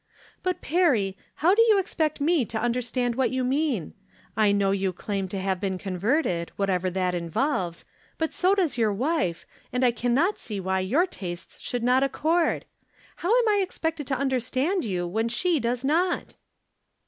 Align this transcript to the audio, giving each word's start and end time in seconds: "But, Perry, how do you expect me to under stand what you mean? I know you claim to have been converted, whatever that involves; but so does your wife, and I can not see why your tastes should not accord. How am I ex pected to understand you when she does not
"But, 0.41 0.61
Perry, 0.63 1.15
how 1.35 1.53
do 1.53 1.61
you 1.61 1.77
expect 1.77 2.19
me 2.19 2.43
to 2.45 2.59
under 2.59 2.81
stand 2.81 3.13
what 3.13 3.29
you 3.29 3.43
mean? 3.43 3.93
I 4.35 4.51
know 4.51 4.71
you 4.71 4.91
claim 4.91 5.27
to 5.27 5.39
have 5.39 5.59
been 5.61 5.77
converted, 5.77 6.51
whatever 6.55 6.89
that 6.89 7.13
involves; 7.13 7.85
but 8.17 8.33
so 8.33 8.55
does 8.55 8.79
your 8.79 8.91
wife, 8.91 9.45
and 9.71 9.83
I 9.85 9.91
can 9.91 10.15
not 10.15 10.39
see 10.39 10.59
why 10.59 10.79
your 10.79 11.05
tastes 11.05 11.59
should 11.59 11.83
not 11.83 12.01
accord. 12.01 12.65
How 13.17 13.29
am 13.29 13.47
I 13.47 13.59
ex 13.61 13.77
pected 13.77 14.07
to 14.07 14.17
understand 14.17 14.83
you 14.83 15.05
when 15.05 15.29
she 15.29 15.59
does 15.59 15.85
not 15.85 16.33